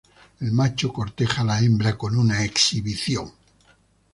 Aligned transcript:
El 0.39 0.51
macho 0.51 0.91
corteja 0.91 1.41
a 1.43 1.45
la 1.45 1.59
hembra 1.59 1.95
con 1.95 2.17
una 2.17 2.43
exhibición. 2.43 3.31